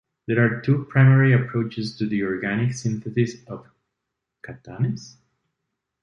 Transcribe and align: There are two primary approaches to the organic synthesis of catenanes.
There 0.25 0.43
are 0.43 0.59
two 0.61 0.85
primary 0.85 1.31
approaches 1.31 1.95
to 1.97 2.07
the 2.07 2.23
organic 2.23 2.73
synthesis 2.73 3.43
of 3.45 3.67
catenanes. 4.43 5.17